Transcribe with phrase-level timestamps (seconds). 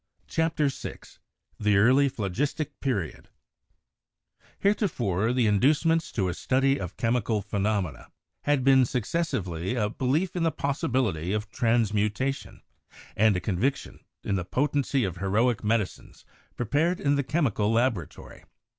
[0.27, 0.97] CHAPTER VI
[1.59, 3.29] THE EARLY PHLOGISTIC PERIOD
[4.57, 8.07] Heretofore the inducements to a study of chemical phenomena
[8.45, 12.63] had been successively a belief in the possibility of transmutation,
[13.15, 16.25] and a conviction in the potency of heroic medicines
[16.55, 18.45] prepared in the chemical laboratory.